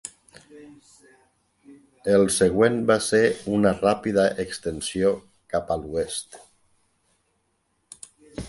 [2.13, 3.21] El següent va ser
[3.57, 5.15] una ràpida extensió
[5.55, 6.41] cap a l'oest.